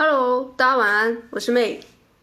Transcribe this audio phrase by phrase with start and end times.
[0.00, 1.80] Hello，大家晚安，我是妹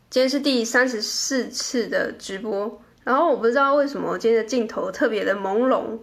[0.10, 2.82] 今天是第三十四次的直播。
[3.04, 6.00] 然后我不知道为什么我今天的镜头特别的朦胧，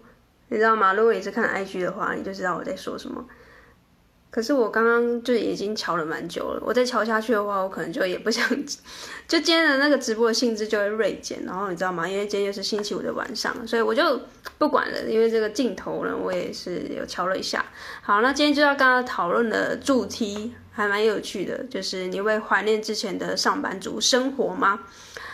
[0.49, 0.93] 你知道吗？
[0.93, 3.25] 如果你是看 IG 的话，你就知道我在说什么。
[4.33, 8.49] 可是我刚刚就已经瞧了蛮久了，我再瞧下去的话，我可能就也不想，
[9.29, 11.45] 就今天的那个直播的性质就会锐减。
[11.45, 12.09] 然后你知道吗？
[12.09, 14.19] 因为今天又是星期五的晚上，所以我就
[14.57, 15.03] 不管了。
[15.07, 17.63] 因为这个镜头呢，我也是有瞧了一下。
[18.01, 24.81] 好，那今天就要刚刚讨论的主题还蛮有趣的，就是你会怀念之前的上班族生活吗？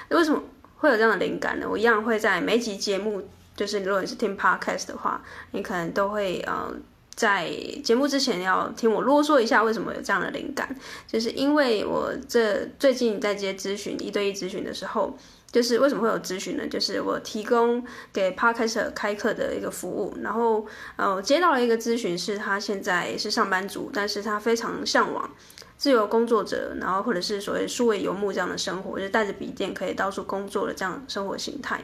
[0.08, 0.42] 为什么
[0.78, 1.68] 会有这样的灵感呢？
[1.70, 3.22] 我一样会在每集节目，
[3.54, 5.22] 就是如果你是听 Podcast 的话，
[5.52, 6.74] 你可能都会呃。
[7.18, 7.50] 在
[7.82, 10.72] 节目之前要听我啰嗦一下，为什么有这样的灵感？
[11.04, 15.18] 就是因为我这最近在接咨询一对一咨询的时候，
[15.50, 16.64] 就是为什么会有咨询呢？
[16.68, 20.64] 就是我提供给 Podcast 开课的一个服务，然后
[20.94, 25.28] 呃，接到了一个咨询，是他现在是上班族，但是他非常向往
[25.76, 31.82] 自由工作者，然后或者是所谓数位游牧这样的生活，就带着笔电可以到处工作的这样生活形态。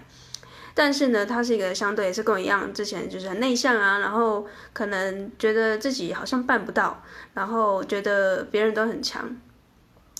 [0.77, 7.01] 但是呢，他是一个相对也是跟我一样，之前就是很内向啊，然后可能觉得自己好像办不到，
[7.33, 9.25] 然后觉得别人都很强，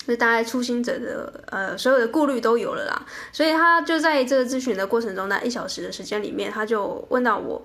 [0.07, 3.05] 就大概初心者的呃所有的顾虑都有了啦。
[3.33, 7.61] 所以他就在这个咨询的过程中，那一小时的时间里面，他就问到我，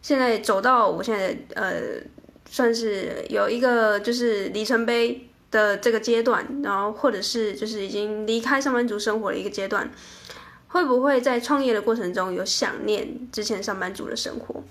[0.00, 1.74] 现在走到我现在呃
[2.48, 9.90] 算是有一个就是里程碑的这个阶段，然后或者是就是已经离开上班族生活的一个阶段。
[10.72, 14.62] 会不会在创业的过程中有想念之前上班族的生活？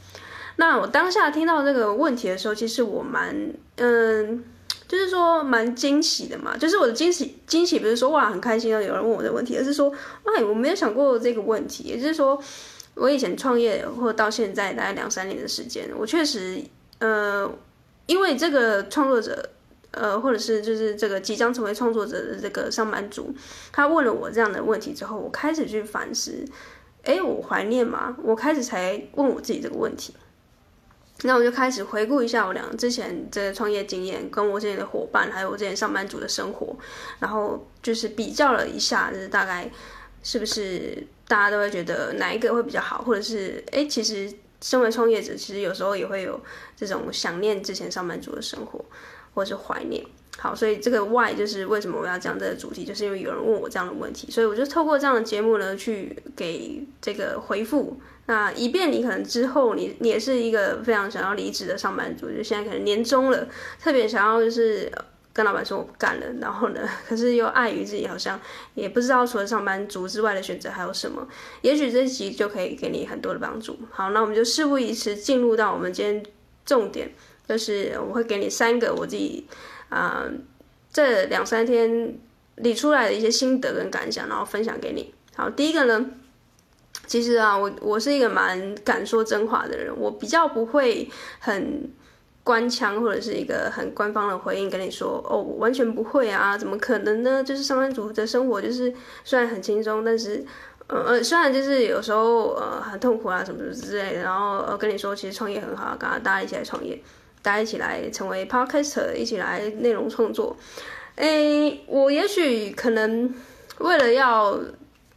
[0.55, 3.35] 那我当下听到这个问题的时候，其实我蛮
[3.75, 4.43] 嗯，
[4.87, 6.57] 就是说蛮惊喜的嘛。
[6.57, 9.91] 就是我的惊喜，惊喜不是说哇很开心啊，有人问我这个问题，而是说
[10.23, 11.83] 哎我没有想过这个问题。
[11.83, 12.41] 也就是说，
[12.95, 16.61] 我以前创业或到现在大概两三年的时间，我确实
[16.99, 17.49] 呃，
[18.05, 19.49] 因为这个创作者。
[19.91, 23.33] 呃，或者是就是这个即将成为创作者的这个上班族，
[23.71, 26.45] 他问了我这样的问题之后，我开始去反思，
[27.03, 28.15] 诶，我怀念吗？
[28.23, 30.13] 我开始才问我自己这个问题。
[31.23, 36.73] 那我就开始回顾一下我俩之前这个创业经验，跟我之前的伙伴，还有我之前上班族的生活，
[37.19, 39.69] 然后就是比较了一下，就是大概
[40.23, 44.31] 是不是大家都会觉得哪一个会比较好，或者是诶，其实
[44.61, 46.39] 身为创业者，其实有时候也会有
[46.77, 48.85] 这种想念之前上班族的生活。
[49.33, 50.03] 或是怀念，
[50.37, 63.47] 好，所以这个 why 就是为什么我要讲这个主题，就是因为有人问我这样的问题，所以我就透过这样的节目呢，去给这个回复，那以便你可能之后你你也是一个非常想要离职的上班族，就现在可能年终了，
[63.81, 64.91] 特别想要就是
[65.31, 68.39] 跟老板说我不干了，然后呢，可是又碍于自己好像
[68.73, 71.27] 也不知道除了上班族之外的选择还有什么，
[71.61, 73.77] 也许这集就可以给你很多的帮助。
[73.91, 76.23] 好，那我们就事不宜迟，进入到我们今天
[76.65, 77.11] 重点。
[77.49, 79.47] 就是我会给你三个我自己
[79.89, 80.23] 啊、
[80.93, 82.15] 这两三天
[82.57, 85.11] 理出来的一些心得跟感想，然后分享给你。
[85.35, 86.05] 好，第一个呢，
[87.07, 91.89] 其实啊，我我是一个蛮敢说真话的人，我比较不会很
[92.43, 97.43] 官腔或者是一个很官方的回应跟你说，哦，完全不会啊，怎么可能呢？
[97.43, 98.93] 就是上班族的生活，就是
[99.23, 100.45] 虽然很轻松，但是
[100.85, 107.01] 呃呃，虽然就是有时候呃很痛苦啊什么什么之类的，然后呃跟你说，其实创业很好，跟大家一起来创业。
[107.41, 110.55] 大家一起来成为 podcaster，一起来内容创作。
[111.15, 113.33] 诶，我也许可能
[113.79, 114.59] 为了要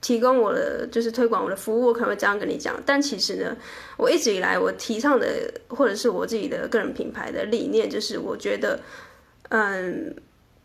[0.00, 2.74] 提供我的，就是推广我的服务，我可能会这样跟你讲。
[2.84, 3.56] 但其实呢，
[3.96, 5.28] 我一直以来我提倡的，
[5.68, 8.80] 或者是我自己的个人品牌的理念，就是我觉得，
[9.50, 10.14] 嗯，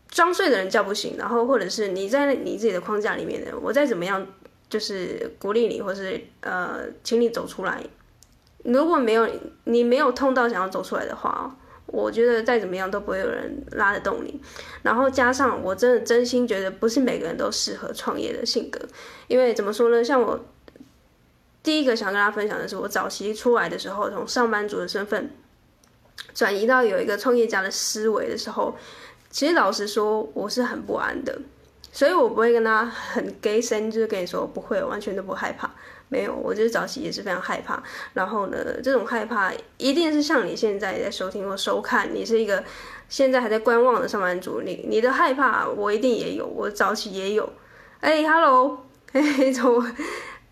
[0.08, 1.14] 装睡的人叫不醒。
[1.16, 4.26] 然后，或者是你在你自己的框架里面的，我再怎么样，
[4.68, 7.80] 就是鼓励你，或是呃，请你走出来。
[8.72, 9.28] 如果没有
[9.64, 11.56] 你没有痛到想要走出来的话，
[11.86, 14.40] 我觉得再怎么样都不会有人拉得动你。
[14.82, 18.78] 然后加上我真的真心觉得不是每个人都适合创业的性格，
[19.26, 20.04] 因为怎么说呢？
[20.04, 20.38] 像我
[21.62, 25.30] 第一个想跟大家分享的是，我早期出来的时候，从上班族的身份
[26.34, 28.76] 转移到有一个创业家的思维的时候，
[29.30, 31.38] 其实老实说我是很不安的，
[31.90, 35.70] 所以我不会跟他很 Gay 声，就是跟你说不会，完全都不害怕。
[36.08, 37.82] 没有，我就是早期也是非常害怕。
[38.14, 42.64] 然后呢，这种害怕一定是像你现在在收听或收看，你是一个
[43.08, 47.48] 现在还在观望的上班族，你你的害怕我一定也有，我早期也有。
[48.00, 49.84] 哎，Hello，嘿， 从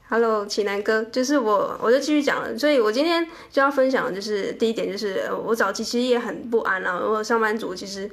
[0.09, 2.57] Hello，奇南哥，就是我，我就继续讲了。
[2.59, 6.99] 所以我今天就要分享就是第一点，就是我早期其实也很不安啊。
[6.99, 8.11] 我上班族其实。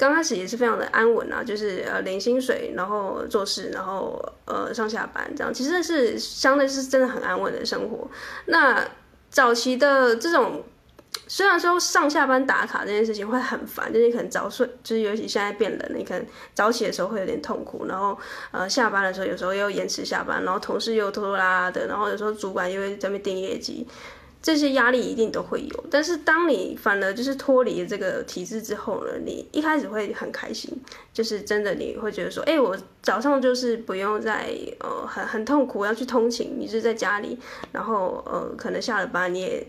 [0.00, 8.08] 刚开始也是非常的安稳啊，就是呃领薪水，然后做事，然后呃上下班这样，其实是相对是真的很安稳的生活。
[8.46, 8.82] 那
[9.28, 10.64] 早期的这种
[11.28, 18.18] 虽然说上下班打卡这件事情会很烦，就是你可能早睡，就是尤其现在变冷，你可能早起的时候会有点痛苦，然后
[18.52, 23.86] 呃下班的时候有时候又延迟下班，然后同事又拖拖拉拉的，然后有时候主管又会在那边定业绩，
[24.42, 25.84] 这些压力一定都会有。
[25.90, 30.70] 但是当你反而就是脱离这个体制之后呢，你一开始会很开心，
[31.12, 34.50] 就是真的你会觉得说，哎，我早上就是不用再
[34.80, 37.38] 呃很很痛苦要去通勤，你是在家里，
[37.72, 39.66] 然后呃可能下了班你也。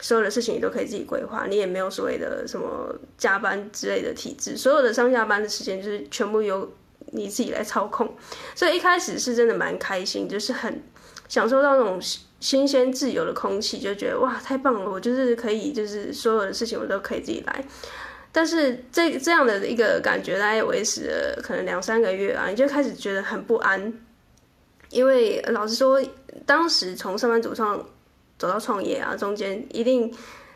[0.00, 6.68] 所有的事情你都可以自己规划，你也没有所谓的什么加班之类的体制，所有的上下班的时间就是全部由
[7.12, 8.12] 你自己来操控。
[8.56, 10.82] 所以一开始是真的蛮开心，就是很
[11.28, 11.98] 享受到那种
[12.44, 17.64] 新鲜自由的空气，就觉得哇太棒了，我就是可以就是所有的事情我都可以自己来。
[18.30, 23.92] 但是这这样的一个感觉大概维持了可能两三个月啊，你就开始觉得很不安，
[24.90, 25.98] 因为老实说，
[26.44, 27.82] 当时从上班族上。
[28.36, 30.12] 走到创业啊，中间一定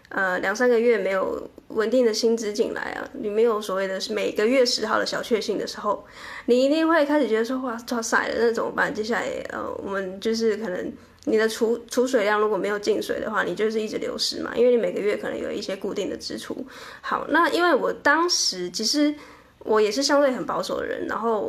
[0.08, 6.04] 呃两三个月没有稳定的薪资进来啊，你没有所谓的每个月十号的小确幸的时候，
[6.46, 8.92] 你一定会开始觉得说哇抓塞了，那怎么办？
[8.92, 10.92] 接下来呃我们就是可能
[11.28, 16.56] 你的储储水量如果没有进水的话，你就是一直流失嘛，因为你每个月可能有一些固定的支出。
[17.02, 19.14] 好，那因为我当时其实
[19.60, 21.48] 我也是相对很保守的人，然后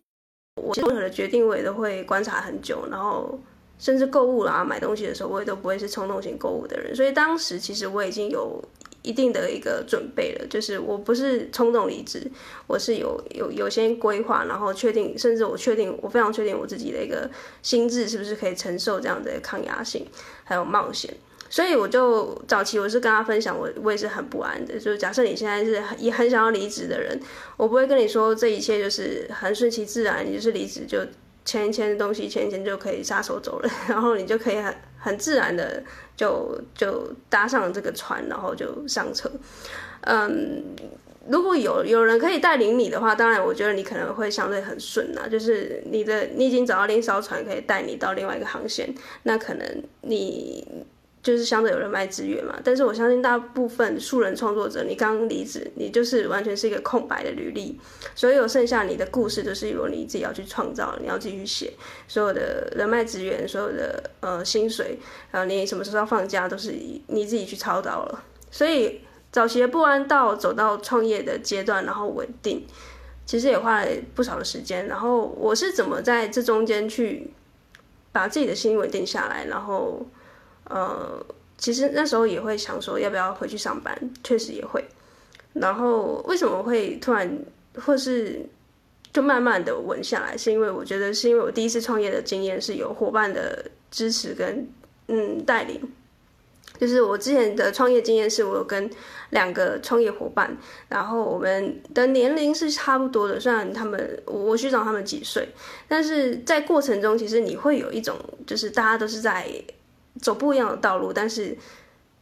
[0.62, 3.40] 我任何的决定我也都会观察很久，然后。
[3.82, 6.94] 甚至购物啦，买东西的时候，我也都不会是冲动型购物的人。
[6.94, 8.62] 所以当时其实我已经有
[9.10, 12.30] 一定的一个准备了，就是我不是冲动离职，
[12.68, 17.28] 我是有有有些规划，然后确定，甚至我确定，我非常确定我自己的一个
[17.64, 20.06] 心智是不是可以承受这样的抗压性，
[20.44, 21.12] 还有冒险。
[21.50, 24.76] 所以我就早期我是跟他分享，我我也是很不安的。
[24.76, 27.20] 就是假设你现在是也很想要离职的人，
[27.58, 31.00] 我不会跟你说这一切就是很顺其自然，你就是离职就。
[31.46, 35.82] 签一签东西，签一签就可以撒手走了， 然后你就可以很很自然的
[36.16, 39.32] 就就搭上这个船，然后就上车。
[40.02, 40.64] 嗯，
[41.28, 48.94] 如果有有人可以带领你的话，当然我觉得你可能会相对很顺啊，就是你的你已经找到另一艘船可以带你到另外一个航线，
[49.24, 50.68] 那可能你。
[51.22, 57.78] 就是相对有人脉资源嘛，但是我相信大部分素人创作者，你刚离职，你就是完全是一个空白的履历，
[58.16, 61.74] 所有剩下你的故事都是由你自己要去创造，你要自己去写，
[62.08, 64.98] 所有的人脉资源，所有的呃薪水，
[65.32, 66.74] 然后你什么时候要放假，都是
[67.08, 68.24] 你自己去操刀了。
[68.50, 72.66] 所以早期的不安到走到创业的阶段，然后稳定，
[73.26, 74.88] 其实也花了不少的时间。
[74.88, 77.34] 然后我是怎么在这中间去
[78.14, 80.06] 把自己的心稳定下来，然后。
[80.70, 81.26] 呃，
[81.58, 83.94] 其实那时候也会想说要不要回去上班，
[84.24, 84.86] 确实也会。
[85.54, 87.28] 然后为什么会突然
[87.76, 88.40] 或是
[89.12, 90.38] 就慢慢的稳下来？
[90.38, 94.70] 是因为我觉得是因为我第一次创业的经验是有伙伴的支持跟
[95.08, 95.82] 嗯带领。
[96.80, 98.90] 就是我之前的创业经验是我跟
[99.32, 100.56] 两个创业伙伴，
[100.88, 105.50] 然后我们的年龄是差不多的，虽然他们我我去找他们几岁，
[105.88, 109.52] 但是在过程中其实你会有一种就是大家都是在。
[110.22, 111.58] 走不一样的道路，但是，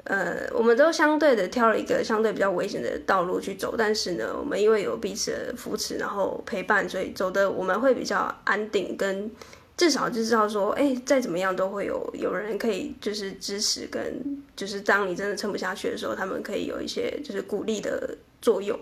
[0.04, 3.76] 呃，我们都相对的挑了一个相对比较危险的道路去走。
[3.78, 9.32] 但是呢，我们因为有彼此的扶持，然后陪伴，所以走的我们会比较安定，跟
[9.76, 18.80] 至少就知道说，哎，再怎么样都会有有人可以就是支持，跟就是当你真的撑不下去的时候，他们可以有一些就是鼓励的作用。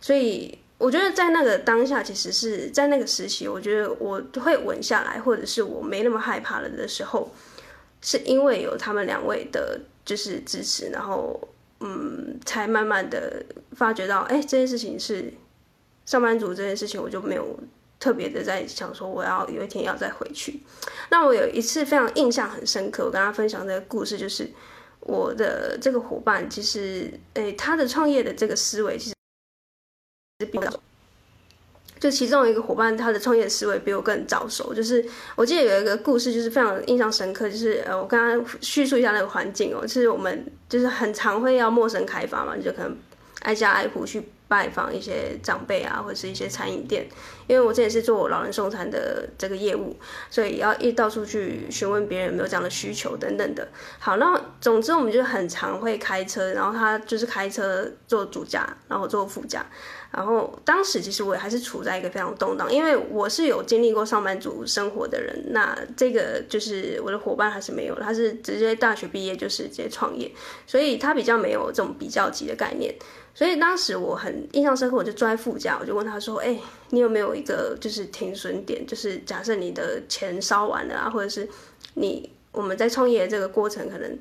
[0.00, 7.30] 所以我觉得在那个当下，其实是在那个时期，我觉得我会稳下来，或者是我没那么害怕了的时候。
[8.02, 11.48] 是因为有他们两位的，就是支持，然后，
[11.80, 13.44] 嗯，才慢慢的
[13.76, 15.32] 发觉到，哎，这件事情是
[16.04, 17.58] 上班族这件事情，我就没有
[18.00, 20.60] 特别的在想说，我要有一天要再回去。
[21.10, 24.50] 那我有一次非常印象很深刻，我跟他分享这个故事，就是
[25.00, 29.14] 我的这个伙伴，其实，哎，他的创业的这个思维其实
[30.40, 30.68] 是比较。
[32.02, 34.74] 就其中一个伙伴，他的创业思维比我更早熟。
[34.74, 35.04] 就是
[35.36, 37.48] 我记得有一个故事，就是非常印象深刻。
[37.48, 42.96] 就是呃，我刚刚叙述一下那个环境哦，就是我们就是很常会要陌生开发嘛，就可能
[43.42, 44.20] 挨家挨户去
[44.52, 47.08] 拜访一些长辈啊，或者是一些餐饮店。
[47.48, 49.96] 因为我之前是做老人送餐的这个业务，
[50.30, 53.66] 所以要一到处去询问别人有没有这样的需求等等的。
[53.98, 59.64] 好，那总之我们就很常会开车，然后他就是开车坐主驾，然后坐副驾。
[60.12, 70.30] 然后当时其实我也还是处在一个非常动荡，因为我是有经历过上班族生活的人，那这个就是我的伙伴还是没有，他是直接大学毕业就是直接创业，
[70.66, 72.94] 所以他比较没有这种比较级的概念。
[73.34, 76.58] 所以当时我很印象深刻，我就坐在副驾，我就问他说：“哎，
[76.90, 78.86] 你有没有一个就是停损点？
[78.86, 81.48] 就是假设你的钱烧完了啊，或者是
[81.94, 84.18] 你我们在创业这个过程可能。”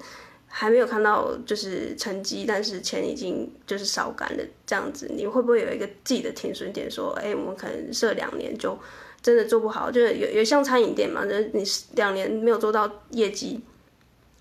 [0.54, 6.92] 还没有看到就是成绩，但是钱已经就是烧干了这样子，你会不会有一个自己的停损点？
[6.92, 8.78] 说，哎，我们可能设两年就
[9.22, 11.64] 真的做不好，就是有有像餐饮店嘛，就是你
[11.96, 13.62] 两年没有做到业绩，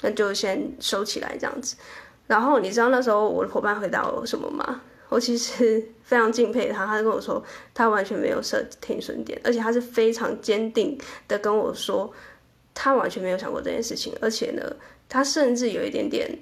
[0.00, 1.76] 那就先收起来这样子。
[2.30, 4.80] 然后你知道那时候我的伙伴回答我什么吗？
[5.08, 7.42] 我其实 非常敬佩他，他跟我说
[7.74, 10.96] 他完全没有设停损点，而且他是非常坚定
[11.26, 12.08] 的跟我说，
[12.72, 14.62] 他完全没有想过这件事情，而且呢，
[15.08, 16.38] 他甚至有一点点，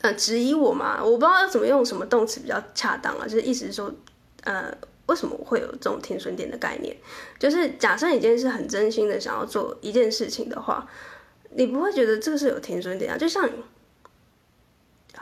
[0.00, 3.92] 呃，质疑我嘛，我不知道要怎么用什么动词比较恰当啊，就是意思是说，
[4.44, 6.96] 呃，为什么我会有这种停损点的概念？
[7.38, 10.88] 就是假设你今天是很真心的想要做一件事情的话，
[11.50, 13.46] 你不会觉得这个是有停损点啊，就像。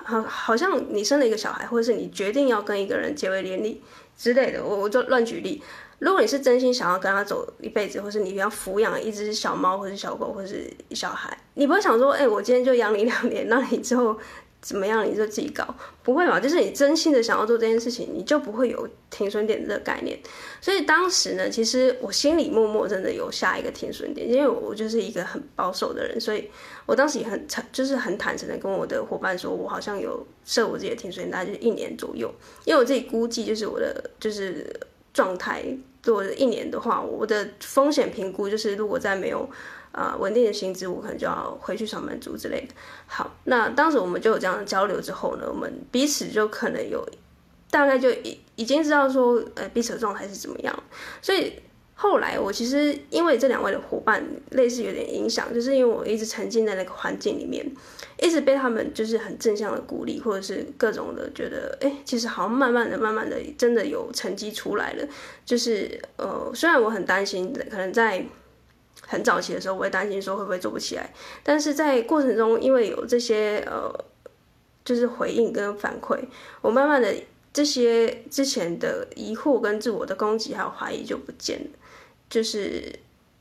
[0.05, 3.83] 好，好像你生了一个小孩，或者是你决定要跟一个人结为连理
[4.17, 5.63] 之类的，我我就乱举例。
[5.99, 14.19] 如果你是真心想要跟他走一辈子，或是你要抚养一只小猫，或是小狗，或是小孩，你不会想说，哎、我今天就养你两年，那你之后。
[14.61, 15.09] 怎么样？
[15.09, 16.41] 你就自己搞，不会嘛？
[16.41, 20.19] 就是你真心的想要做这件事情，你就不会有停损点这个概念。
[20.61, 26.51] 所以当时呢，其实我心里默默真的有下一个停损点，因为我就是一个很保守的人，所以
[26.87, 32.29] 我当时也很坦，就是很坦诚的跟我的伙伴说，我好像有设我自己的停损，大概就是一年左右。
[32.65, 34.69] 因为我自己估计，就是我的就是
[35.15, 35.65] 状态，
[36.09, 39.49] 做一年的话，我的风险评估就是如果再没有。
[39.91, 42.75] 啊，稳定的薪资，我可能就要回去上班族之类的。
[43.07, 47.05] 好，那当时我们就有这样的交流之后呢，我们彼此就可能有
[47.71, 50.83] 大概就已已经知道说，呃，彼此的状态是怎么样。
[51.23, 51.55] 所以
[52.01, 57.69] 后来我其实因为这两位的伙伴类似有点影响，就是因为我一直沉浸在那个环境里面，
[58.23, 65.05] 一直被他们就是很正向的鼓励，或者是各种的觉得，哎，其实好像慢慢的、慢慢的，真的有成绩出来了。
[65.45, 68.25] 就是呃，虽然我很担心，可能在。
[69.01, 73.91] 很早期的时候，我会担心说会不会做不起来，但是在过程中，因为有这些呃，
[74.85, 76.19] 就是回应跟反馈，
[76.61, 77.15] 我慢慢的
[77.53, 81.78] 这些之前的疑惑跟自我的攻击还有怀疑就不见了，
[82.29, 82.83] 就是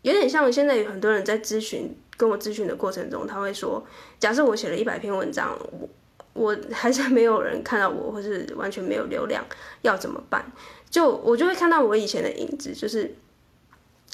[0.01, 3.85] 有点像现在有很多人在咨询跟我咨询的过程中，他会说，
[4.19, 5.89] 假设我写了一百篇文章，我
[6.33, 9.45] 我还是没有人看到我，或是完全没有流量，
[9.81, 10.45] 要怎么办？
[10.89, 13.15] 就我就会看到我以前的影子，就是。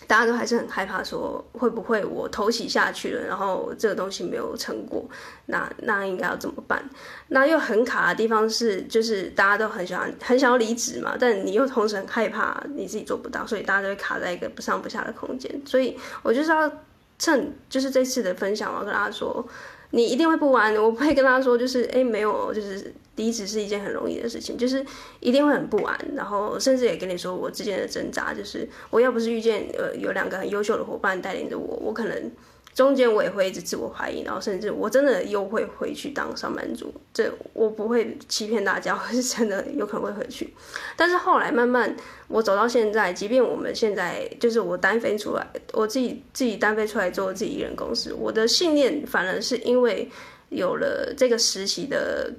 [0.08, 5.04] 大家都还是很害怕，说会不会我投洗下去了，然后这个东西没有成果，
[5.48, 6.84] 那那应该要怎么办？
[7.30, 15.52] 那又很卡的地方是，就是大家都很想很想要离职嘛，但你又同时很害怕你自己做不到，所以大家都会卡在一个不上不下的空间。
[15.66, 16.72] 所以我就是要
[17.18, 19.46] 趁就是这次的分享，我要跟大家说，
[19.92, 20.76] 你一定会不安。
[20.76, 22.94] 我不会跟大家说，就是哎没有，就是。
[23.16, 24.84] 离职是一件很容易的事情，就是
[25.20, 32.32] 一定会很不安，然后甚至也跟你说我之间的挣扎，就是我要不是遇见呃有两个很优秀的伙伴带领着我，我可能
[32.74, 40.52] 中间我也会一直自我怀疑，然后甚至我真的又会回去当上班族，这我不会欺骗大家，我是真的有可能会回去。
[40.98, 41.96] 但是后来慢慢
[42.28, 50.10] 我走到现在，即便我们现在就是我单飞出来，我自己自己单飞出来做自己一人公司，我的信念反而是因为
[50.50, 52.34] 有了这个实习的。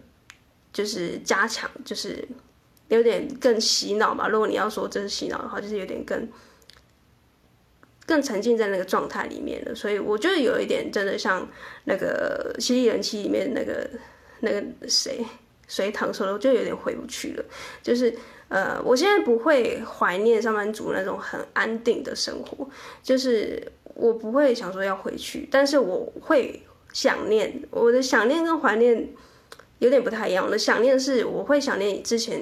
[0.74, 2.26] 就是加强，就是
[2.88, 4.26] 有点更洗脑吧。
[4.28, 6.28] 如果你要说这是洗脑的话，就是有点更
[8.04, 9.72] 更沉浸在那个状态里面了。
[9.72, 11.48] 所以我觉得有一点真的像
[11.84, 13.88] 那个《犀利人妻》里面那个
[14.40, 15.24] 那个谁
[15.68, 17.44] 隋棠说的，我就有点回不去了。
[17.80, 18.12] 就是
[18.48, 22.68] 呃，我现在不会怀念上班族那种很安定的生活，
[23.00, 26.60] 就是我不会想说要回去，但是我会
[26.92, 29.08] 想念，我的想念跟怀念。
[29.78, 30.44] 有点不太一样。
[30.44, 32.40] 我的想念是，我会想念之前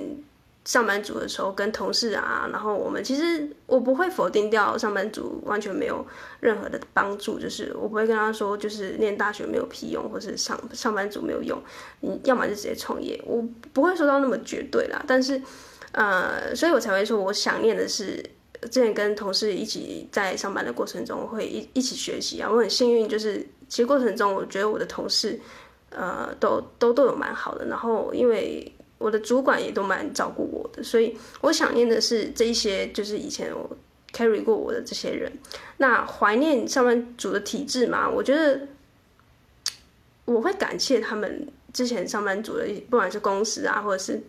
[0.65, 6.07] 上班族的时候，跟同事啊，然后我们其实我不会否定掉上班族完全没有
[6.39, 11.61] 任何的帮助，就是我不会跟他说，就是念大学没有屁用，或是上上班族没有用，
[12.01, 15.03] 你要么就直接创业，我不会说到那么绝对啦。
[15.05, 15.43] 但是，
[15.91, 18.25] 呃，所以我才会说，我想念的是
[18.71, 25.41] 之前跟同事一起在上班的过程中会一一起学习啊，我很幸运，就是其实过程中我觉得我的同事。
[25.97, 33.71] 呃，都都都有蛮好的，然后因为我的主管也都蛮照顾我的，所以我想念的是这一些，就是以前我
[34.13, 35.31] carry 过我的这些人。
[35.79, 38.69] 那怀念上班族的体制嘛，我觉得
[40.25, 44.23] 我会感谢他们之前上班族的，不管是公司啊，或者是。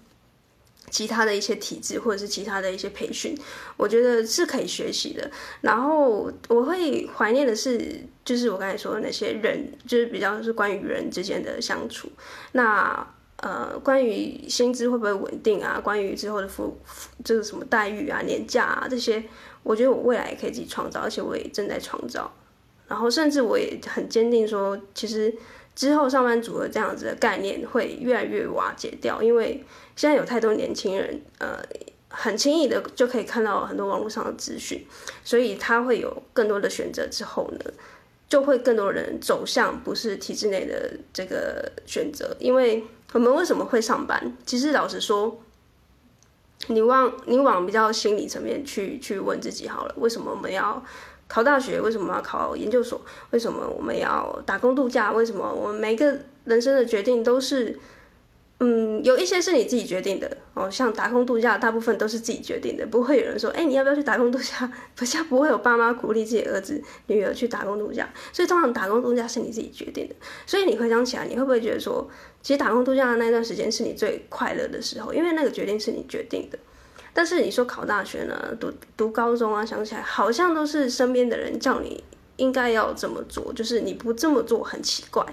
[0.94, 3.36] 其他的一些体制，或者是其他的一些培训，
[3.76, 5.30] 我觉得是可以学习的。
[5.62, 12.08] 然后我会怀念的是，就是我刚才说的那些人，就是比较是关于人之间的相处。
[12.52, 13.06] 那
[13.38, 15.82] 呃，关于薪资会不会稳定啊？
[15.84, 16.78] 关于之后的福，
[17.26, 19.22] 这个什么待遇啊、年假啊这些，
[19.64, 22.32] 我觉得我未来也可以自己创造，而且我也正在创造。
[22.88, 25.34] 然后甚至我也很坚定说，其实
[25.76, 29.64] 之后上班族的这样子的概念会越来越瓦解掉，因为
[29.96, 31.60] 现在有太多年轻人，呃，
[32.10, 34.86] 很轻易的就可以看到很多网络上的资讯，
[35.24, 37.08] 所以他会有更多的选择。
[37.08, 37.72] 之后呢，
[38.28, 42.36] 就会更多人走向不是体制内的这个选择。
[42.40, 42.84] 因为
[43.14, 44.36] 我们为什么会上班？
[44.46, 45.40] 其实老实说，
[46.68, 50.84] 你往你往比较心理层面去去问自己好了，为什么我们要？
[51.26, 53.02] 考大学为什么要考研究所？
[53.32, 55.12] 为什么我们要打工度假？
[55.14, 57.80] 为什么我们每个人生的决定都是，
[58.65, 64.72] 嗯，有一些是你自己决定的哦，像打工度假，大部分都是自己决定的，不会有人说，哎，你要不要去打工度假？
[64.96, 70.15] 不像不会有爸妈鼓励自己儿子女儿去打工度假，所以通常打工度假是你自己决定的。
[70.46, 72.10] 所以你回想起来，你会不会觉得说，
[72.41, 75.13] 其实打工度假的那段时间是你最快乐的时候？
[75.13, 76.58] 因为那个决定是你决定的。
[77.13, 82.01] 但是你说考大学呢，读读高中啊，想起来好像都是身边的人叫你
[82.38, 85.25] 应该要这么做，就是你不这么做很奇怪，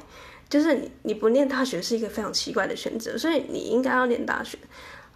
[0.51, 4.59] 就是你你不念大学是一个非常奇怪的选择，所以你应该要念大学。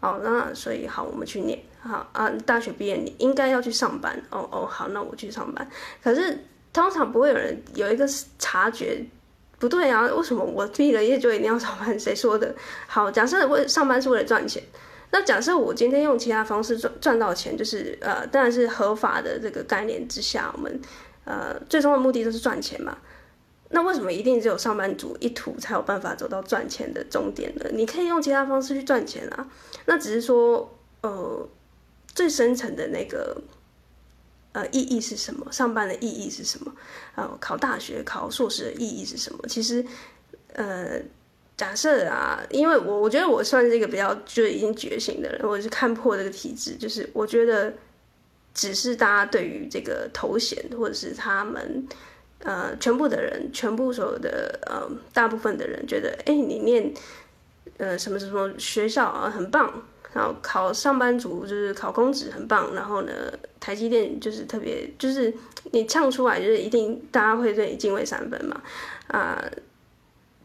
[0.00, 1.58] 哦，那所以好，我们去念。
[1.80, 4.16] 好啊，大学毕业你应该要去上班。
[4.30, 5.68] 哦哦，好，那我去上班。
[6.02, 6.38] 可是
[6.72, 8.06] 通常不会有人有一个
[8.38, 9.04] 察觉，
[9.58, 11.98] 不对啊，为什么我毕了业就一定要上班？
[11.98, 12.54] 谁说的？
[12.86, 14.62] 好，假设为上班是为了赚钱。
[15.10, 20.80] 那假设我今天用其他方式赚赚到钱，就是呃，当然是合法的这个概念之下，我们
[21.24, 22.98] 呃最终的目的都是赚钱嘛。
[23.74, 27.66] 那为什么一定只有上班族一途才有办法走到赚钱的终点呢？
[27.72, 29.46] 你可以用其他方式去赚钱啊。
[29.84, 31.46] 那只是说呃
[32.14, 33.36] 最深层的那个
[34.52, 35.52] 呃意义是什么？
[35.52, 36.72] 上班的意义是什么？
[37.16, 39.40] 呃，考大学考硕士的意义是什么？
[39.48, 39.84] 其实
[40.54, 41.02] 呃。
[41.56, 47.72] 假设啊，因为我我觉得我算是一个比较就已经觉醒的人，我是看破这个体制，就是我觉得
[48.52, 51.86] 只是大家对于这个头衔，或者是他们
[52.44, 56.94] 呃全部的人，全部所有的呃大部分的人觉得，哎，你念
[57.78, 59.82] 呃什么什么学校啊很棒，
[60.12, 63.12] 然后考上班族就是考公职很棒，然后呢
[63.58, 65.34] 台积电就是特别就是
[65.72, 68.62] 你唱出来就是一定大家会对你敬畏三分嘛。
[69.08, 69.42] 啊。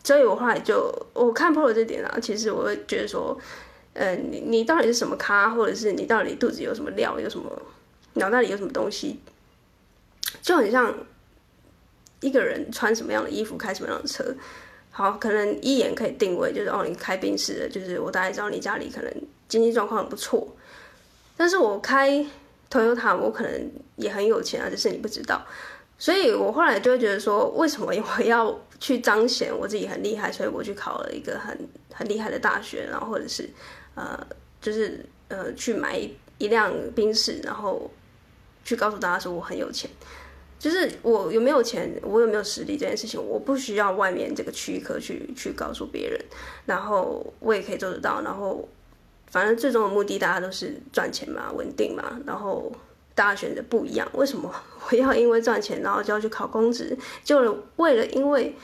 [0.02, 3.38] 所以我后来就我看破了这点啊，其实我会觉得说，
[3.94, 7.62] 呃，你你到底是什么咖，或者是你到底肚子有什么料，有什么
[8.14, 9.20] 脑袋里有什么东西，
[10.42, 10.96] 就很像
[12.22, 14.24] 一个人穿什么样的衣服，开什么样的车。
[14.92, 19.14] 好，可能一眼可以定位，就是哦，你开宾士的，就是我大概知道你家里可能
[19.48, 20.56] 经济状况很不错。
[21.38, 22.26] 但是我开
[22.70, 25.46] Toyota，我可能也很有钱啊，只是你不知道。
[25.98, 28.60] 所以我后来就会觉得说，为什么我要？
[28.80, 33.50] 去彰显我自己很厉害，所以我去考了一个很很厉害的大学，然后或者是，
[33.94, 34.18] 呃，
[34.62, 37.92] 就是呃去买一一辆宾士，然后
[38.64, 39.92] 去告诉大家说我很有钱。
[40.60, 46.19] 就是我有没有钱，我有没有实力这件事情，我不需要外面这个躯壳去去告诉别人，
[46.65, 48.22] 然后我也可以做得到。
[48.22, 48.67] 然后
[49.32, 52.19] 反正最终的目的，大家都是赚钱嘛，稳定嘛。
[52.26, 52.72] 然后
[53.15, 54.54] 大家选择不一样，为什么
[54.89, 56.95] 我要因为赚钱，然后就要去考公职？
[57.24, 58.56] 就为了因为。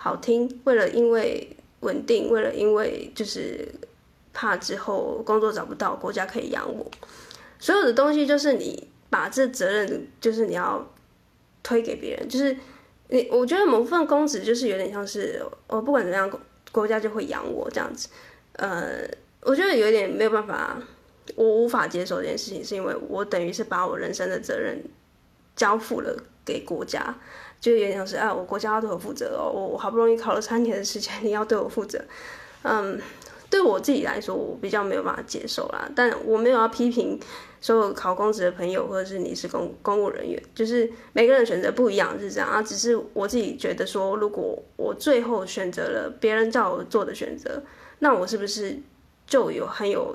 [0.00, 3.66] 好听，为了因为稳定，为了因为就是
[4.32, 6.88] 怕之后工作找不到，国家可以养我，
[7.58, 10.88] 所有的东西就是你把这责任就是你要
[11.68, 12.56] 推给别人，就是
[13.08, 16.30] 你我觉得某份公职就是有点像是我不管怎样，
[16.72, 18.08] 国家就会养我这样子，
[18.52, 19.06] 呃，
[19.42, 20.80] 我觉得有点没有办法，
[21.34, 24.82] 我无法接受这件事情，是因为我等于是把我人生的责任
[25.54, 27.14] 交付了给国家。
[27.60, 32.02] 就有点像是啊，我国家要对我负责哦，我我好不容易考了三年的时间，你要对我负责，
[32.62, 32.98] 嗯，
[33.50, 35.90] 对我自己来说，我比较没有办法接受啦。
[35.94, 37.18] 但我没有要批评
[37.60, 42.62] 所有考公职的朋友，或者是你是公公务人员，就是每个人选择不一样是这样啊。
[42.62, 47.62] 只是我自己觉得说，如果我最后选择了别人叫我做的选择，
[48.00, 48.78] 那我是不是
[49.26, 50.14] 就有很有？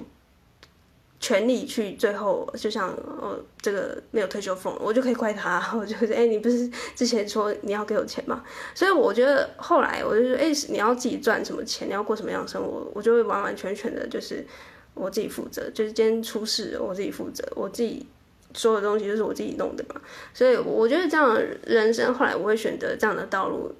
[1.19, 5.63] 权利去，最后就像哦，这个没有退休俸，我就可以怪他。
[5.73, 8.43] 我就是哎，你不是之前说你要给我钱吗？
[8.75, 14.45] 所以我觉得后来我就说，哎，你要自己赚什么钱，你要过什么样的生活，我就会完完全全的，就是
[14.93, 15.69] 我自己负责。
[15.71, 18.05] 就是今天出事，我自己负责，我自己
[18.53, 20.01] 所有东西就是我自己弄的嘛。
[20.33, 23.73] 所以我觉得这样的人生，后来我会选择这样的道路。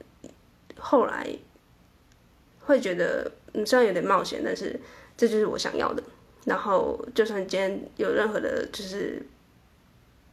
[0.86, 1.26] 后来
[2.60, 4.78] 会觉得，嗯，虽然有点冒险，但是
[5.15, 6.04] 这就是我想要的。
[6.45, 9.21] 然后，就算今天有任何的，就是，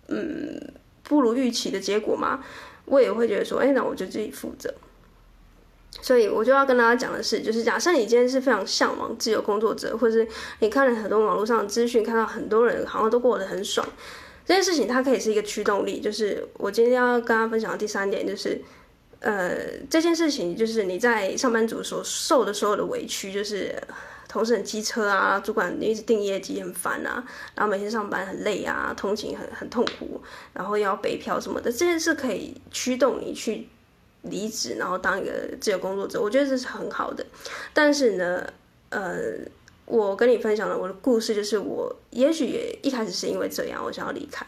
[0.09, 0.73] 嗯，
[1.05, 2.45] 不如预期的结果嘛，
[2.85, 4.75] 我也会觉得说，哎，那我就自己负责。
[6.01, 10.29] 所以，我就要跟大家讲的是，就是假设你今天是非常向往自由工作者，或者是
[10.61, 13.87] 你看了很多网络上的资讯，看到很多人好像都过得很爽，
[14.47, 16.01] 这件事情它可以是一个驱动力。
[16.01, 18.61] 就是我今天要跟大家分享的第三点，就是
[19.19, 19.57] 呃，
[19.91, 23.75] 这件事情就是你在上班族所受的所有的委屈，就是
[24.29, 27.23] 同事很机车啊，主管一直定业绩很烦啊，
[27.57, 30.23] 然后每天上班很累啊，通勤很很痛苦，
[30.55, 33.69] 然后要北漂什么的，这件事可以驱动你去
[34.23, 37.25] 离职，然后当一个自由工作者，我觉得这是很好的。
[37.73, 38.47] 但是呢，
[38.91, 39.17] 呃，
[39.87, 44.47] 我跟你分享了我的故事，就是我也许也一开始是因为这样，我想要离开，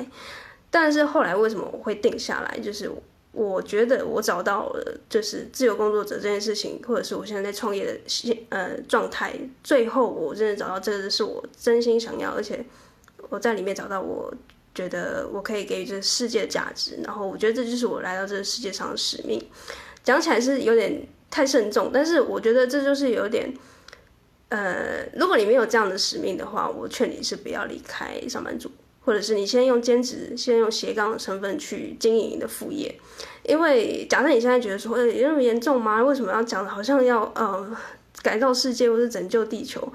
[0.71, 2.91] 但是后来为什么我会定下来，就是。
[3.35, 9.33] 我觉得我找到了，就是自由工作者这件事情，或者是我现在在创业的呃状态。
[9.65, 12.63] 最后，我真的找到这个是我真心想要，而且
[13.31, 14.31] 我在里面找到我
[14.75, 16.99] 觉得我可以给予这世界价值。
[17.05, 19.43] 然后，我觉得这就是我来到这个世界上的使命。
[20.05, 23.53] 讲起来是有点太慎重，但是我觉得这就是有点
[24.49, 28.71] 呃，如果你没有这样的使命的话，我劝你是不要离开上班族。
[29.05, 32.95] 或者是你先用兼职，先用斜杠的身份去经营你的副业，
[33.43, 36.01] 因为假设你现在觉得说，有那么严重吗？
[36.05, 37.77] 为什么要讲好像要呃
[38.23, 39.93] 改造世界或是拯救地球？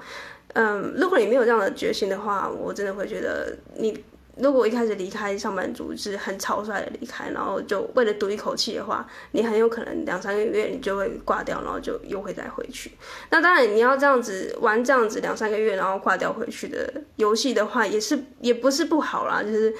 [0.52, 4.04] 嗯，如果你没有这样的决心的话，我真的会觉得你。
[4.40, 12.92] 如果一开始离开上班族是很草率的离开，然后就为了赌一口气的话，你很有可能两三个月你就会挂掉，然后就又会再回去。
[13.30, 19.42] 那当然你要这样子玩这样子两三个月然后挂掉回去的游戏的话，也是也不是不好啦。
[19.42, 19.74] 就是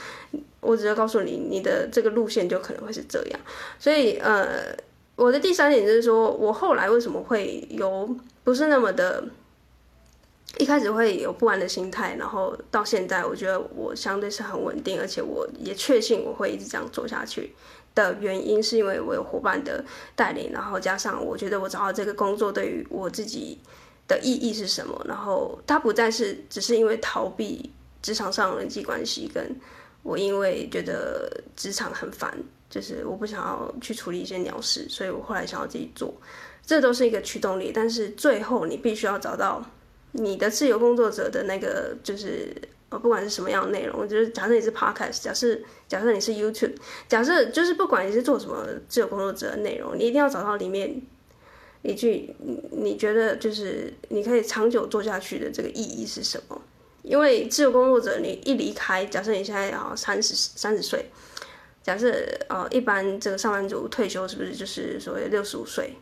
[0.60, 3.40] 我只要告诉你，你的这个路线就可能会是这样。
[3.78, 4.74] 所以呃，
[5.16, 9.24] 我的第三点就是说，我后来为什么会有不是那么的。
[10.56, 17.54] 一开始会有不安的心态，然后到现在，我觉得我相对是很稳定，而且我也确信我会一直这样做下去
[17.94, 19.84] 的原因，是因为我有伙伴的
[20.16, 23.58] 带领，然后加上我觉得我找到这个工作对于我自己
[24.08, 27.70] 的意义是什么，然后它不再是只是因为逃避
[28.02, 29.54] 职场上人际关系，跟
[30.02, 32.36] 我因为觉得职场很烦，
[32.70, 36.12] 就是我不想要去处理一些鸟事，所以我后来想要自己做，
[36.66, 39.62] 这都是一个驱动力，但是最后你必须要找到。
[40.12, 42.50] 你的自由工作者的那个就是
[42.90, 46.74] 呃，不管是什么样的内容，就是假设你是 podcast，假设假设你是 YouTube，
[47.06, 51.00] 假设就是不管你是做什么自由工作者的内容，你一定要找到里面
[51.82, 52.34] 一句
[52.70, 56.60] 你觉得就是你可以长久做下去的这个意义是什么？
[57.02, 61.10] 因为自由工作者你一离开，假设你现在啊三十三十岁，
[61.82, 62.12] 假设
[62.48, 65.94] 呃一般这个上班族退休是不是就是所谓六十五岁？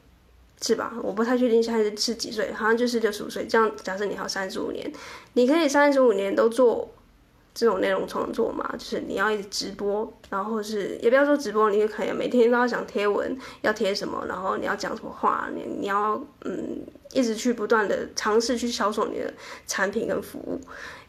[0.62, 0.94] 是吧？
[1.02, 3.46] 我不太确定现在是几岁，好像就是六十五岁。
[3.46, 4.90] 这样假设你还有三十五年，
[5.34, 6.90] 你可以三十五年都做
[7.54, 8.66] 这种内容创作嘛？
[8.78, 16.80] 就是你要一直直播，然后是也不要说直播，你就可以每天都要想贴文，要贴什么，然后你要讲什么话，你你要嗯
[17.12, 19.32] 一直去不断的尝试去销售你的
[19.66, 20.58] 产品跟服务，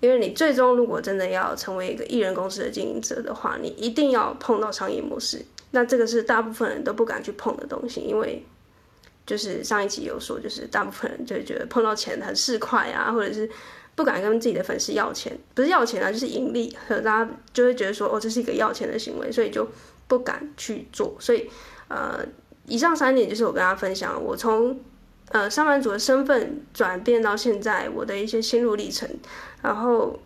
[0.02, 5.46] 因为你最终如果真的要成为一个艺人公司的经营者的话，你一定要碰到商业模式。
[5.72, 8.46] 那这个是大部分人都不敢去碰的东西，因为。
[9.28, 13.48] 就是上一集有说，就是大部分人就觉得碰到钱很市侩啊，或者是
[13.94, 19.68] 不敢跟自己的粉丝要钱，不是要钱啊，就是盈利，和大家就会觉得说，哦，这是一个要钱的行为，所以就
[20.08, 21.14] 不敢去做。
[21.20, 21.50] 所以，
[21.90, 22.26] 呃，
[22.68, 24.80] 以上三点就是我跟大家分享，我从
[25.32, 29.10] 呃上班族的身份转变到现在我的一些心路历程。
[29.62, 30.18] 然后，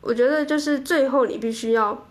[0.00, 2.06] 我觉得就是最后你必须要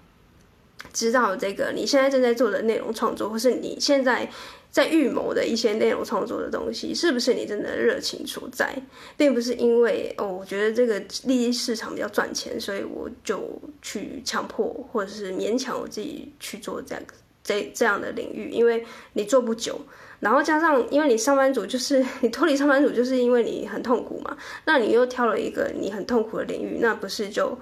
[0.92, 4.30] 知道这个你现在正在做的内容创作，或是你现在。
[4.72, 8.72] 在预谋的一些内容创作的东西，是不是你真的热情所在，
[9.18, 17.04] 并不是因为哦，我觉得这个利益市场比较赚钱，所以我就去强迫或者是勉强我自己去做这样
[17.44, 19.80] 这这样的领域，因为你做不久，
[20.20, 27.58] 然后加上因为你上班族就是 你脱离上班族，就是因为你很痛苦嘛，那你又挑了一个你很痛苦的领域，那不是就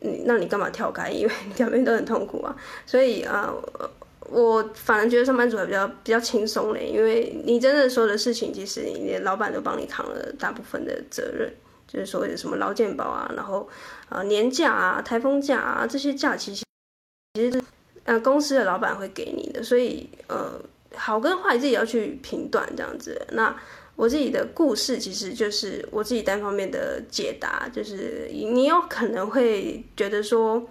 [0.00, 1.10] 你那你干嘛跳开？
[1.10, 3.54] 因为你 两边都很痛苦啊，所以啊。
[4.30, 11.52] 我反而觉得上班族还比较比较轻松嘞，因为你真的说的事情，其实你的老板都帮你扛了大部分的责任，
[11.88, 13.68] 就是所谓的什么劳健保啊，然后
[14.08, 16.54] 啊年假啊、台风假啊这些假期，
[17.34, 17.60] 其实
[18.04, 20.60] 呃公司的老板会给你的，所以呃
[20.94, 23.20] 好跟坏自己要去评断这样子。
[23.32, 23.52] 那
[23.96, 30.64] 我自己的故事其实就是我自己单方面的解答，就是你有可能会觉得说。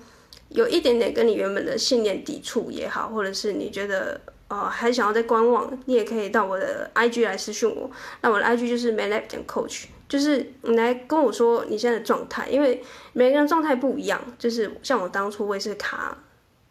[0.49, 7.89] 有一点点跟你原本的信念抵触也好，或者是你觉得呃还想要再观望，你也可以到我的 IG 来私讯我。
[8.21, 12.81] 那我的 IG 就是 maylab 点 coach，就是你来跟我说你现在的状态，因为
[13.13, 14.19] 每个人状态不一样。
[14.39, 16.17] 就是像我当初我也是卡，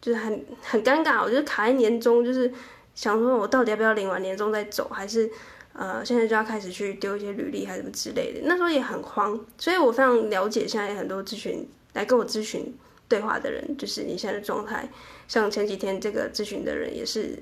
[0.03, 2.53] 就是很很尴尬，我就是卡在年终，就是
[2.97, 5.31] 想说我到底要不要领完年终再走，还是
[5.73, 8.41] 呃现在就要开始去丢一些履历还是什么之类的。
[8.43, 12.77] 那时候也很慌，所以我非常了解现在很多咨询来跟我咨询。
[13.09, 14.89] 对话的人就是你现在的状态，
[15.27, 17.37] 像前几天这个咨询的人也是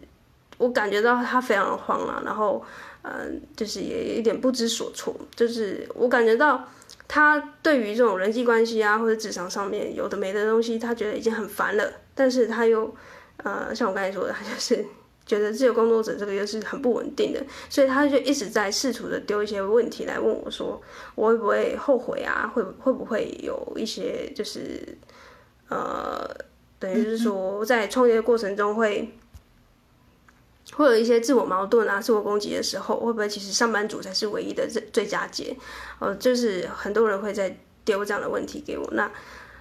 [0.59, 2.65] 我感觉到他非常的慌了，然后
[3.03, 6.69] 嗯，就是也有一点不知所措，就是我感觉到
[7.09, 12.95] 他对于这种人际关系啊或者职场上面有的没的东西，他觉得已经很烦了，但是他又
[13.39, 14.85] 呃，像我刚才说的，他就是。
[15.27, 20.81] 觉得自由工作者这个又是很不稳定的，所以他就一直在试图的丢一些问题来问我，说
[21.17, 22.49] 我会不会后悔啊？
[22.55, 24.97] 会会不会有一些就是
[25.69, 26.29] 呃，
[26.79, 29.13] 等于是说在创业的过程中会
[30.75, 35.57] 会有一些自我矛盾啊、自我攻击的时候，会不会其实上班族才是唯一的最最佳解？
[35.99, 38.89] 呃，就是很多人会在丢这样的问题给我。
[38.93, 39.11] 那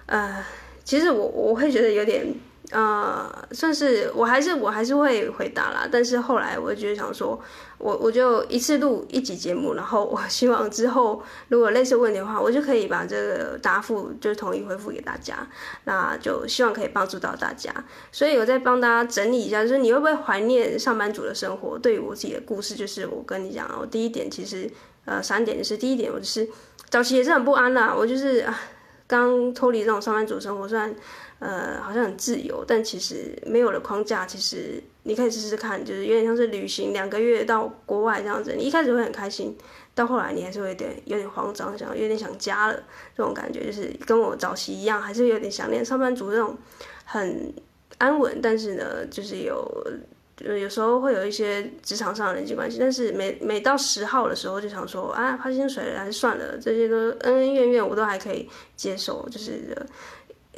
[0.06, 0.44] 呃，
[0.84, 2.34] 其实我我会觉得有点。
[2.72, 7.40] 呃，算是我还是我还是会回答啦，但是后来我就想说，
[7.78, 15.46] 我我就一次录一集节目，然后我希望之后如果类似问题的话，我就可以把这个答复就统一回复给大家，
[15.84, 17.72] 那就希望可以帮助到大家。
[18.10, 21.78] 所以我再帮大家整理一下，就是你会不会怀念上班族的生活？
[21.78, 24.68] 对于我自己的故事，就是我跟你讲，我第一点其实
[25.04, 26.48] 呃三点就是第一点，我就是
[26.90, 28.58] 早期也是很不安啦，我就是啊
[29.06, 30.92] 刚脱离这种上班族生活，虽然。
[31.38, 34.24] 呃，好像很自由，但其实没有了框架。
[34.24, 38.54] 其实你可以试试看，就是有点像是旅行两个月到国外这样子。
[38.56, 39.54] 你一开始会很开心，
[39.94, 42.82] 到后来你还是会有点有点慌张，想有点想家了
[43.14, 46.56] 这种感觉，就是跟我早期一样，还是有点想念上班族这种
[47.04, 47.52] 很
[47.98, 48.40] 安稳。
[48.40, 49.86] 但是呢，就是有
[50.38, 59.76] 有时候会有一些职场上的人际关系，但是每每到十号的时候就想说啊，发薪水了还是算了，这些都恩恩怨怨我都还可以接受，就是。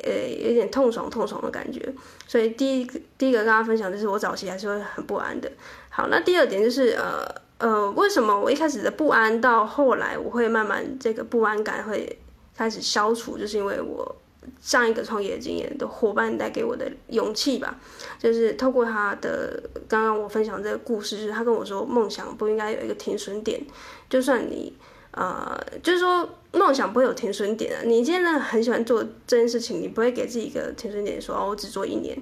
[0.05, 1.81] 呃，有点痛爽痛爽的感觉，
[2.27, 5.51] 所以第一个第一个跟大家分享就是我早期还是会很不安的。
[5.91, 7.25] 好，那第二点就是呃
[7.59, 12.19] 呃，为什么我一开始的不安到后来我会慢慢这个不安感会
[12.57, 14.17] 开始消除，就是因为我
[14.61, 17.79] 上一个创业经验的伙伴带给我的勇气吧。
[18.19, 23.61] 就是透过他的刚刚我分享这个故事，就是他跟我说，梦想不应该有一个停损点，
[24.09, 24.73] 就算你。
[25.13, 27.83] 呃，就是说梦想不会有停损点啊。
[27.85, 32.17] 你现在很喜欢做这件事情，你不会给自己一个停损点说，说哦，我只做一年。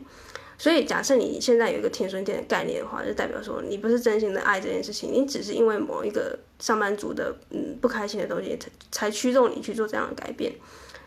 [0.59, 8.59] 所以假设你现在有一个停损点的概念的话，就代表说你不是真心的爱这件事情，你只是因为某一个上班族的嗯不开心的东西
[8.91, 10.55] 才驱动你去做这样的改变。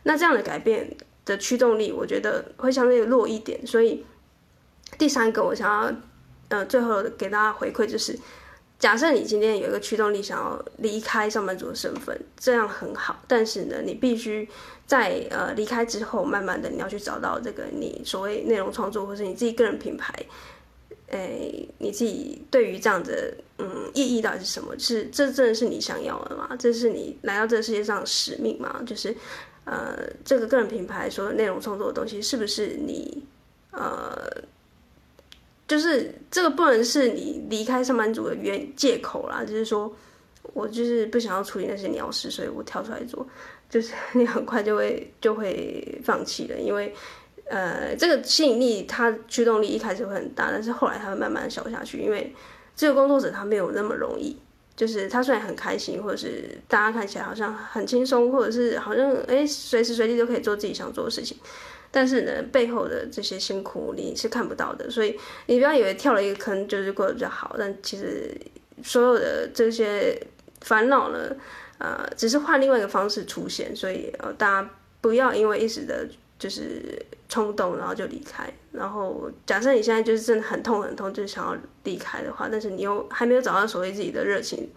[0.04, 3.66] 那这样的改变的驱动力，我觉得会相对弱一点。
[3.66, 4.06] 所以
[5.00, 5.92] 第三个，我想要
[6.50, 8.20] 呃最后给大家回馈就是。
[8.80, 13.22] 假设你今天有一个驱动力，想要离开上班族的身份，这样很好。
[13.28, 14.48] 但是呢，你必须
[14.88, 20.14] 在呃离开之后，慢慢的你要去找到这个你所谓内容创作，或是你自己个人品牌，
[21.08, 24.74] 诶，你自己对于这样的嗯意义到底是什么？
[24.80, 26.56] 是这真的是你想要的吗？
[26.58, 28.82] 这是你来到这个世界上的使命吗？
[28.86, 29.14] 就是
[29.66, 33.26] 呃这个个人品牌所有内容创作的东西，是不是你
[33.72, 34.18] 呃？
[35.70, 39.96] 就是这个不能是你离开上班族的原借口啦，就是说
[40.54, 43.26] 我就是不想要处理那些鸟事，所以我跳出来做，
[43.70, 46.92] 就是 你很快就会就会放弃了，因为
[47.46, 52.34] 呃这个吸引力它驱动力一开始会很大，但是后来它会慢慢消下去，因为
[52.76, 54.36] 这个工作者他没有那么容易，
[54.80, 61.36] 就是他虽然很开心，或者是大家看起来好像很轻松，或者是好像哎随时随地都可以做自己想做的事情。
[61.92, 68.34] 但是呢，背后的这些辛苦你是看不到的，所以你不要以为跳了一个坑就是过得比较好，但其实
[68.82, 70.18] 所有的这些
[70.62, 71.36] 烦恼呢，
[71.80, 74.70] 呃，只是换另外一个方式出现，所以呃，大家
[75.02, 76.08] 不要因为一时的
[76.40, 78.52] 就是冲动，然后就离开。
[78.72, 84.68] 然后假设你现在就是真的很痛很痛，就是想要离开的话，但是你又还没有找到所谓自己的热情，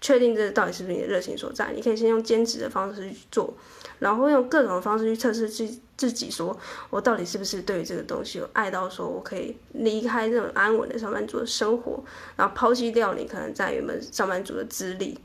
[0.00, 3.52] 确定这到底是不是你的热情所在，你可以先用兼职的方式去做。
[3.98, 6.54] 然后用各种方式去测试自自己，说
[6.90, 12.04] 我到底是不是对于这个东西有爱到，说我可以离开这种安稳的上班族的生活，
[12.36, 15.18] 然后抛弃掉你可能在原本上班族的资历。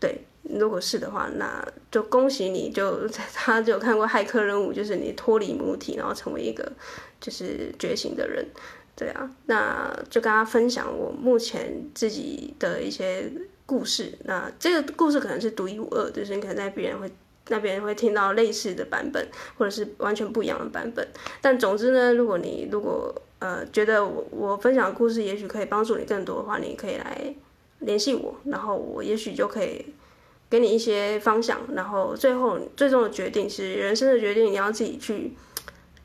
[0.00, 6.70] 对，如果是的话，那就恭喜你，就他就看过骇客任务，就是你脱离母体，然后成为一个
[7.20, 8.46] 就是觉醒的人。
[8.96, 13.30] 对啊，那就跟大家分享我目前自己的一些
[13.66, 14.12] 故事。
[14.24, 17.10] 那这个故事可能是独一无二，就是你可能在别人会。
[17.48, 19.26] 那边会听到类似的版本，
[19.58, 21.04] 或者是完全不一样的版本。
[21.40, 27.34] 但总之呢，如果你如果呃觉得我我分享的故事也许可以帮助你更多的话，你可以来
[27.80, 29.84] 联系我，然后我也许就可以
[30.50, 31.60] 给你一些方向。
[31.74, 35.34] 然后最后最终的决定是人生的决定，你要自己去，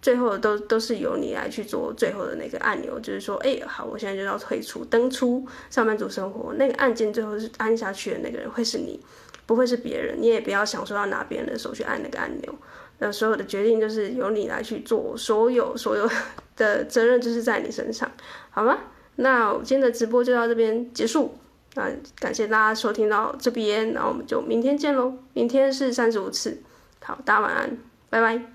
[0.01, 8.99] 最后都都是由你来去做最后的那个按钮，就是说，哎，好，我现在就要退出登出上班族生活，那个按键最后是按下去的那个人会是你。
[9.47, 12.55] 不会是别人，你也不要想说要拿别人的手去按那个按钮，
[12.97, 16.10] 那所有的决定就是由你来去做，所有所有
[16.58, 18.12] 的责任就是在你身上，
[18.49, 18.75] 好吗？
[19.17, 21.38] 那今天的直播就到这边结束。
[21.75, 25.13] 那感谢大家收听到这边，那我们就明天见喽。
[25.33, 26.63] 明天是三十五次，
[27.03, 27.77] 好，大家晚安，
[28.09, 28.54] 拜拜。